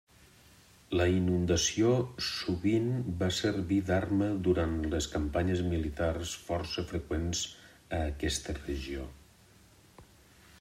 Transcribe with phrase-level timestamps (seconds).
[0.99, 1.89] La inundació
[2.27, 2.87] sovint
[3.19, 7.43] va servir d'arma durant les campanyes militars força freqüents
[7.99, 9.05] a aquesta regió.